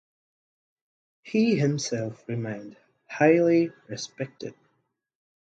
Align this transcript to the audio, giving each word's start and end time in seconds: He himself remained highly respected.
He 1.21 1.57
himself 1.59 2.27
remained 2.27 2.75
highly 3.07 3.71
respected. 3.87 4.55